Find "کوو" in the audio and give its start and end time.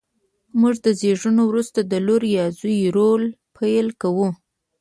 4.01-4.27